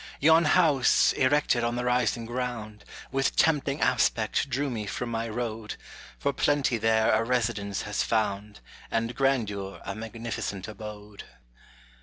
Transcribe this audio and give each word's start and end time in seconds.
Yon 0.19 0.45
house, 0.45 1.13
erected 1.13 1.63
on 1.63 1.75
the 1.75 1.85
rising 1.85 2.25
ground, 2.25 2.83
With 3.11 3.35
tempting 3.35 3.81
aspect 3.81 4.49
drew 4.49 4.71
me 4.71 4.87
from 4.87 5.11
my 5.11 5.29
road, 5.29 5.75
For 6.17 6.33
plenty 6.33 6.79
there 6.79 7.13
a 7.13 7.23
residence 7.23 7.83
has 7.83 8.01
found, 8.01 8.61
And 8.89 9.13
grandeur 9.13 9.79
a 9.85 9.93
magnificent 9.93 10.67
abode. 10.67 11.25